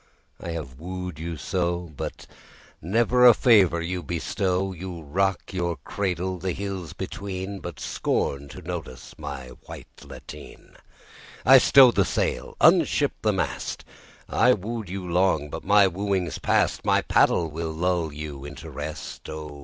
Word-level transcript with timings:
I 0.39 0.49
have 0.53 0.79
wooed 0.79 1.19
you 1.19 1.37
so, 1.37 1.91
But 1.95 2.25
never 2.81 3.23
a 3.27 3.35
favour 3.35 3.79
you 3.83 4.01
bestow. 4.01 4.71
You 4.73 5.01
rock 5.03 5.53
your 5.53 5.77
cradle 5.83 6.39
the 6.39 6.53
hills 6.53 6.91
between, 6.93 7.59
But 7.59 7.79
scorn 7.79 8.47
to 8.47 8.63
notice 8.63 9.13
my 9.19 9.49
white 9.67 10.03
lateen. 10.03 10.75
I 11.45 11.59
stow 11.59 11.91
the 11.91 12.03
sail, 12.03 12.57
unship 12.59 13.11
the 13.21 13.31
mast: 13.31 13.85
I 14.27 14.53
wooed 14.53 14.89
you 14.89 15.07
long 15.07 15.49
but 15.51 15.63
my 15.63 15.85
wooing's 15.85 16.39
past; 16.39 16.83
My 16.83 17.03
paddle 17.03 17.51
will 17.51 17.71
lull 17.71 18.11
you 18.11 18.43
into 18.43 18.71
rest. 18.71 19.29
O! 19.29 19.59